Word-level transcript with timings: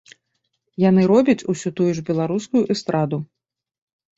Яны 0.83 1.01
робяць 1.11 1.45
усё 1.53 1.69
тую 1.81 1.91
ж 1.99 2.07
беларускую 2.09 2.63
эстраду. 2.77 3.17